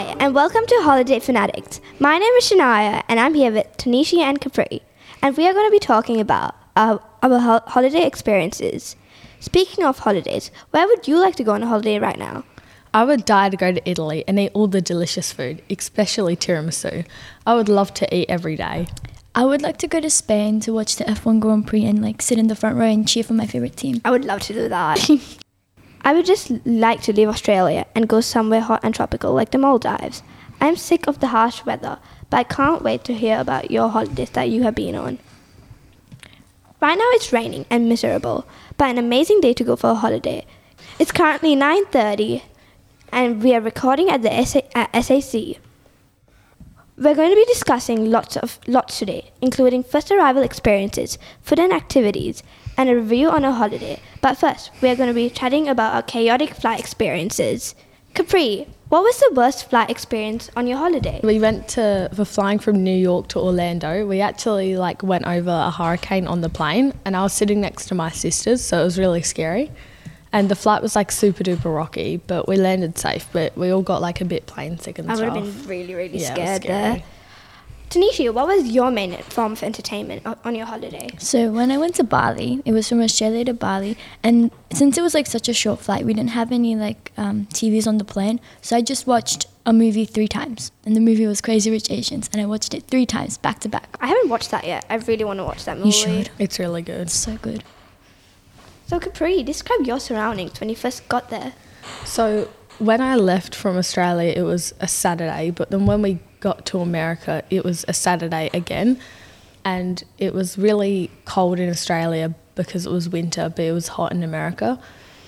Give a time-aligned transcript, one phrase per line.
[0.00, 1.78] Hi, and welcome to Holiday Fanatics.
[1.98, 4.80] My name is Shenaya, and I'm here with Tanishi and Capri,
[5.20, 8.96] and we are going to be talking about our, our ho- holiday experiences.
[9.40, 12.44] Speaking of holidays, where would you like to go on a holiday right now?
[12.94, 17.04] I would die to go to Italy and eat all the delicious food, especially tiramisu.
[17.46, 18.86] I would love to eat every day.
[19.34, 22.22] I would like to go to Spain to watch the F1 Grand Prix and like
[22.22, 24.00] sit in the front row and cheer for my favorite team.
[24.06, 25.10] I would love to do that.
[26.02, 29.58] I would just like to leave Australia and go somewhere hot and tropical like the
[29.58, 30.22] Maldives.
[30.60, 34.30] I'm sick of the harsh weather, but I can't wait to hear about your holidays
[34.30, 35.18] that you have been on.
[36.80, 38.46] Right now it's raining and miserable,
[38.78, 40.46] but an amazing day to go for a holiday.
[40.98, 42.42] It's currently 9:30
[43.12, 45.58] and we are recording at the SA- at SAC.
[46.96, 51.72] We're going to be discussing lots of lots today, including first arrival experiences, food and
[51.72, 52.42] activities,
[52.80, 54.00] and a review on our holiday.
[54.22, 57.74] But first, we are going to be chatting about our chaotic flight experiences.
[58.14, 61.20] Capri, what was the worst flight experience on your holiday?
[61.22, 64.06] We went to for flying from New York to Orlando.
[64.06, 67.86] We actually like went over a hurricane on the plane, and I was sitting next
[67.88, 69.70] to my sisters, so it was really scary.
[70.32, 73.26] And the flight was like super duper rocky, but we landed safe.
[73.30, 75.94] But we all got like a bit plane sick and I would have been really,
[75.94, 76.82] really Yeah, scared scary.
[76.82, 77.02] there.
[77.90, 81.10] Tanishi, what was your main form of entertainment on your holiday?
[81.18, 85.02] So when I went to Bali, it was from Australia to Bali, and since it
[85.02, 88.04] was like such a short flight, we didn't have any like um, TVs on the
[88.04, 88.38] plane.
[88.62, 92.30] So I just watched a movie three times, and the movie was Crazy Rich Asians,
[92.32, 93.96] and I watched it three times back to back.
[94.00, 94.86] I haven't watched that yet.
[94.88, 95.88] I really want to watch that movie.
[95.88, 96.30] You should.
[96.38, 97.00] It's really good.
[97.00, 97.64] It's so good.
[98.86, 101.54] So, Capri, describe your surroundings when you first got there.
[102.04, 106.66] So when I left from Australia, it was a Saturday, but then when we got
[106.66, 108.98] to America, it was a Saturday again,
[109.64, 114.12] and it was really cold in Australia because it was winter, but it was hot
[114.12, 114.78] in America,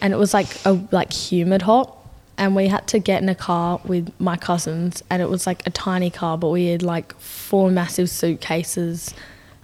[0.00, 1.98] and it was like a like humid hot.
[2.36, 5.64] And we had to get in a car with my cousins, and it was like
[5.66, 9.14] a tiny car, but we had like four massive suitcases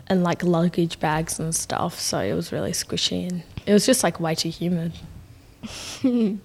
[0.06, 1.98] and like luggage bags and stuff.
[1.98, 4.92] So it was really squishy, and it was just like way too humid.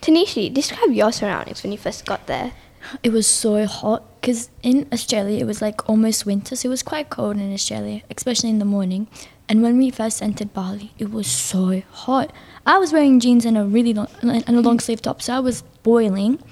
[0.00, 2.52] Tanishi, describe your surroundings when you first got there.
[3.02, 6.82] It was so hot because in Australia it was like almost winter, so it was
[6.82, 9.08] quite cold in Australia, especially in the morning.
[9.48, 12.32] And when we first entered Bali, it was so hot.
[12.66, 15.40] I was wearing jeans and a really long and a long sleeve top, so I
[15.40, 16.42] was boiling.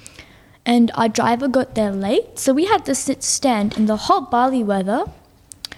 [0.66, 4.30] And our driver got there late, so we had to sit stand in the hot
[4.30, 5.04] Bali weather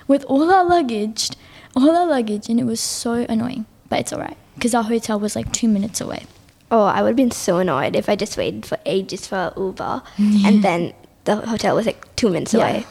[0.08, 1.30] with all our luggage,
[1.76, 3.66] all our luggage, and it was so annoying.
[3.88, 6.24] But it's alright because our hotel was like two minutes away.
[6.70, 10.02] Oh, I would have been so annoyed if I just waited for ages for Uber
[10.18, 10.92] and then
[11.24, 12.60] the hotel was like two minutes Yeah.
[12.68, 12.86] away.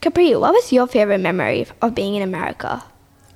[0.00, 2.82] Capri, what was your favorite memory of- being in America?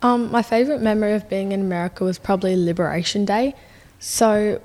[0.03, 3.55] Um, my favourite memory of being in America was probably Liberation Day.
[3.99, 4.61] So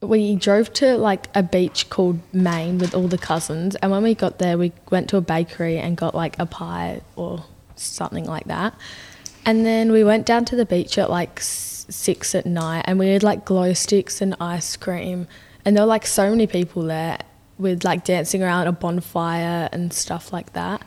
[0.00, 4.14] we drove to like a beach called Maine with all the cousins, and when we
[4.14, 7.44] got there, we went to a bakery and got like a pie or
[7.76, 8.74] something like that.
[9.44, 13.08] And then we went down to the beach at like six at night, and we
[13.08, 15.26] had like glow sticks and ice cream,
[15.64, 17.18] and there were like so many people there
[17.58, 20.82] with like dancing around a bonfire and stuff like that.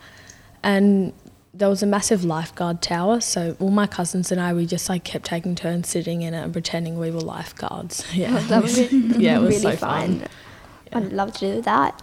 [0.62, 1.12] And
[1.54, 5.04] there was a massive lifeguard tower so all my cousins and i we just like
[5.04, 8.04] kept taking turns sitting in it and pretending we were lifeguards.
[8.12, 8.36] Yeah.
[8.36, 10.22] Oh, that would be yeah it was really so fun,
[10.92, 12.00] I'd love to do that.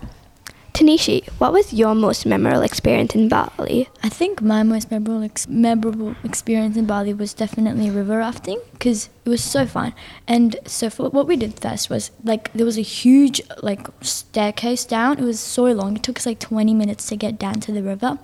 [0.74, 3.88] Tanishi, what was your most memorable experience in Bali?
[4.02, 9.08] I think my most memorable ex- memorable experience in Bali was definitely river rafting because
[9.24, 9.94] it was so fun.
[10.28, 14.84] And so for what we did first was like there was a huge like staircase
[14.84, 15.20] down.
[15.20, 15.96] It was so long.
[15.96, 18.18] It took us like 20 minutes to get down to the river,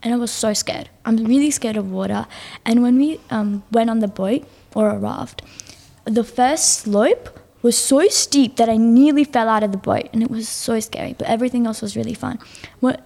[0.00, 0.88] and I was so scared.
[1.04, 2.28] I'm really scared of water.
[2.64, 4.44] And when we um, went on the boat
[4.76, 5.42] or a raft,
[6.04, 10.22] the first slope was so steep that I nearly fell out of the boat, and
[10.22, 11.14] it was so scary.
[11.18, 12.38] But everything else was really fun.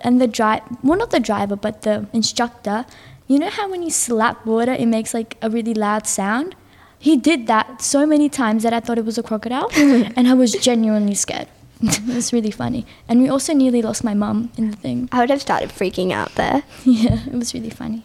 [0.03, 2.85] And the drive, well, not the driver, but the instructor.
[3.27, 6.57] You know how when you slap water, it makes like a really loud sound.
[6.99, 9.71] He did that so many times that I thought it was a crocodile,
[10.17, 11.49] and I was genuinely scared.
[11.83, 15.09] it was really funny, and we also nearly lost my mum in the thing.
[15.11, 16.63] I would have started freaking out there.
[16.85, 18.05] Yeah, it was really funny.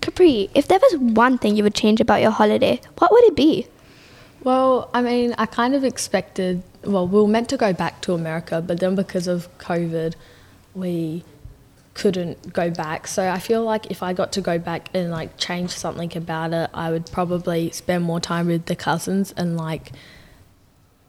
[0.00, 3.36] Capri, if there was one thing you would change about your holiday, what would it
[3.36, 3.66] be?
[4.44, 8.12] Well i mean i kind of expected well we were meant to go back to
[8.14, 10.14] america but then because of covid
[10.74, 11.24] we
[11.94, 15.36] couldn't go back so i feel like if i got to go back and like
[15.36, 19.92] change something about it i would probably spend more time with the cousins and like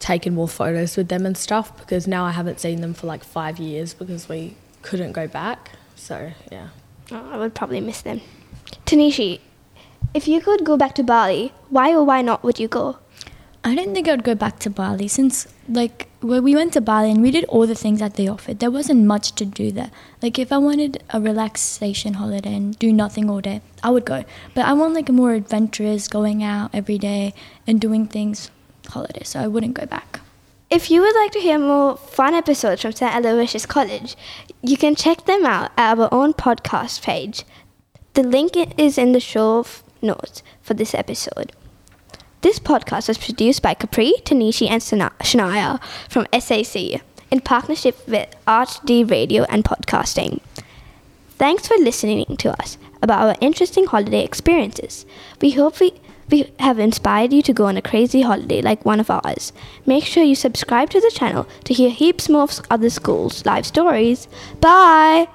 [0.03, 3.23] taking more photos with them and stuff because now I haven't seen them for like
[3.23, 5.71] five years because we couldn't go back.
[5.95, 6.67] So yeah.
[7.09, 8.19] Oh, I would probably miss them.
[8.85, 9.39] Tanishi,
[10.13, 12.97] if you could go back to Bali, why or why not would you go?
[13.65, 17.11] I don't think I'd go back to Bali since, like, when we went to Bali
[17.11, 18.59] and we did all the things that they offered.
[18.59, 19.91] There wasn't much to do there.
[20.21, 24.23] Like if I wanted a relaxation holiday and do nothing all day, I would go.
[24.53, 27.33] But I want like a more adventurous, going out every day
[27.67, 28.51] and doing things
[28.87, 29.23] holiday.
[29.23, 30.21] So I wouldn't go back.
[30.69, 33.13] If you would like to hear more fun episodes from St.
[33.13, 34.15] Aloysius College,
[34.61, 37.43] you can check them out at our own podcast page.
[38.13, 39.65] The link is in the show
[40.01, 41.51] notes for this episode.
[42.43, 47.01] This podcast was produced by Capri, Tanishi, and Shenaya from SAC
[47.31, 50.41] in partnership with ArchD Radio and Podcasting.
[51.37, 55.05] Thanks for listening to us about our interesting holiday experiences.
[55.39, 55.93] We hope we,
[56.29, 59.53] we have inspired you to go on a crazy holiday like one of ours.
[59.85, 63.65] Make sure you subscribe to the channel to hear heaps more of other schools' live
[63.65, 64.27] stories.
[64.59, 65.29] Bye!